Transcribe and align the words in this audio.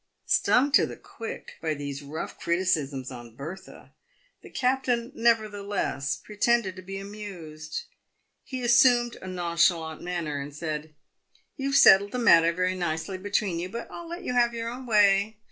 Stung 0.25 0.71
to 0.71 0.87
the 0.87 0.97
quick 0.97 1.57
by 1.61 1.75
these 1.75 2.01
rough 2.01 2.39
criticisms 2.39 3.11
on 3.11 3.35
Bertha, 3.35 3.91
the 4.41 4.49
captain 4.49 5.11
nevertheless 5.13 6.15
pretended 6.23 6.75
to 6.75 6.81
be 6.81 6.97
amused. 6.97 7.83
He 8.43 8.63
assumed 8.63 9.17
a 9.21 9.27
nonchalant 9.27 10.01
manner, 10.01 10.41
and 10.41 10.55
said," 10.55 10.95
You've 11.55 11.75
settled 11.75 12.13
the 12.13 12.17
matter 12.17 12.51
very 12.51 12.73
nicely 12.73 13.19
between 13.19 13.59
you, 13.59 13.69
but 13.69 13.91
I'll 13.91 14.09
let 14.09 14.23
you 14.23 14.33
have 14.33 14.55
your 14.55 14.69
own 14.69 14.87
way. 14.87 15.37